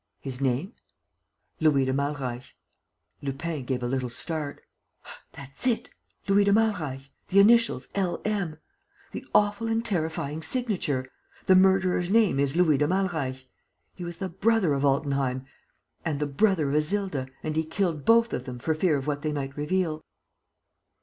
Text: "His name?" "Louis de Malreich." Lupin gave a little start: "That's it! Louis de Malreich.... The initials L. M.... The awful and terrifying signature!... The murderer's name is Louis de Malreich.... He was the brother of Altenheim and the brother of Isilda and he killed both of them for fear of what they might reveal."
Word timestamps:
"His 0.19 0.41
name?" 0.41 0.73
"Louis 1.59 1.85
de 1.85 1.93
Malreich." 1.93 2.55
Lupin 3.21 3.65
gave 3.65 3.83
a 3.83 3.87
little 3.87 4.09
start: 4.09 4.63
"That's 5.33 5.67
it! 5.67 5.91
Louis 6.27 6.43
de 6.43 6.51
Malreich.... 6.51 7.01
The 7.27 7.39
initials 7.39 7.87
L. 7.93 8.19
M.... 8.25 8.57
The 9.11 9.23
awful 9.35 9.67
and 9.67 9.85
terrifying 9.85 10.41
signature!... 10.41 11.07
The 11.45 11.53
murderer's 11.53 12.09
name 12.09 12.39
is 12.39 12.55
Louis 12.55 12.79
de 12.79 12.87
Malreich.... 12.87 13.45
He 13.93 14.03
was 14.03 14.17
the 14.17 14.29
brother 14.29 14.73
of 14.73 14.81
Altenheim 14.83 15.45
and 16.03 16.19
the 16.19 16.25
brother 16.25 16.69
of 16.71 16.75
Isilda 16.77 17.27
and 17.43 17.55
he 17.55 17.63
killed 17.63 18.03
both 18.03 18.33
of 18.33 18.45
them 18.45 18.57
for 18.57 18.73
fear 18.73 18.97
of 18.97 19.05
what 19.05 19.21
they 19.21 19.31
might 19.31 19.55
reveal." 19.55 20.03